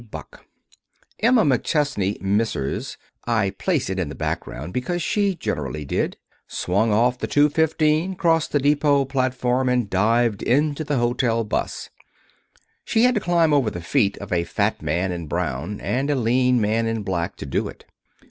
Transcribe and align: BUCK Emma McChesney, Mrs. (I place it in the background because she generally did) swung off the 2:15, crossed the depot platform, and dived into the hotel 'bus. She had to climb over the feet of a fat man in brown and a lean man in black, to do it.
BUCK 0.09 0.45
Emma 1.19 1.43
McChesney, 1.43 2.19
Mrs. 2.23 2.97
(I 3.27 3.51
place 3.51 3.87
it 3.87 3.99
in 3.99 4.09
the 4.09 4.15
background 4.15 4.73
because 4.73 5.03
she 5.03 5.35
generally 5.35 5.85
did) 5.85 6.17
swung 6.47 6.91
off 6.91 7.19
the 7.19 7.27
2:15, 7.27 8.17
crossed 8.17 8.51
the 8.51 8.57
depot 8.57 9.05
platform, 9.05 9.69
and 9.69 9.91
dived 9.91 10.41
into 10.41 10.83
the 10.83 10.97
hotel 10.97 11.43
'bus. 11.43 11.91
She 12.83 13.03
had 13.03 13.13
to 13.13 13.21
climb 13.21 13.53
over 13.53 13.69
the 13.69 13.79
feet 13.79 14.17
of 14.17 14.33
a 14.33 14.43
fat 14.43 14.81
man 14.81 15.11
in 15.11 15.27
brown 15.27 15.79
and 15.79 16.09
a 16.09 16.15
lean 16.15 16.59
man 16.59 16.87
in 16.87 17.03
black, 17.03 17.35
to 17.35 17.45
do 17.45 17.67
it. 17.67 17.85